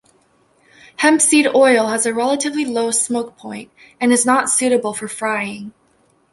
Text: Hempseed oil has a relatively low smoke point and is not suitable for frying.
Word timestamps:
Hempseed 0.97 1.53
oil 1.53 1.85
has 1.89 2.07
a 2.07 2.11
relatively 2.11 2.65
low 2.65 2.89
smoke 2.89 3.37
point 3.37 3.69
and 3.99 4.11
is 4.11 4.25
not 4.25 4.49
suitable 4.49 4.95
for 4.95 5.07
frying. 5.07 5.73